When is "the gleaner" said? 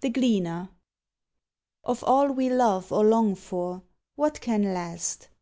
0.00-0.70